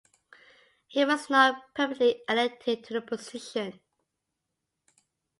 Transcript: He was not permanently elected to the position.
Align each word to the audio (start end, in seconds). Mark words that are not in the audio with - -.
He 0.87 1.05
was 1.05 1.29
not 1.29 1.75
permanently 1.75 2.23
elected 2.27 2.83
to 2.85 2.93
the 2.95 3.01
position. 3.01 3.79